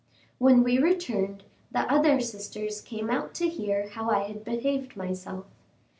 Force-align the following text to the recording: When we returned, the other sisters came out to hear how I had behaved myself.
When 0.39 0.63
we 0.63 0.79
returned, 0.79 1.43
the 1.71 1.81
other 1.81 2.19
sisters 2.21 2.81
came 2.81 3.11
out 3.11 3.35
to 3.35 3.47
hear 3.47 3.89
how 3.89 4.09
I 4.09 4.23
had 4.23 4.43
behaved 4.43 4.97
myself. 4.97 5.45